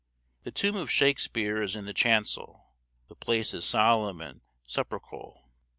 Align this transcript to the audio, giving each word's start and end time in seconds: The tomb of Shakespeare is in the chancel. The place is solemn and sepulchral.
The 0.41 0.51
tomb 0.51 0.75
of 0.75 0.89
Shakespeare 0.89 1.61
is 1.61 1.75
in 1.75 1.85
the 1.85 1.93
chancel. 1.93 2.71
The 3.07 3.13
place 3.13 3.53
is 3.53 3.65
solemn 3.65 4.19
and 4.19 4.41
sepulchral. 4.65 5.51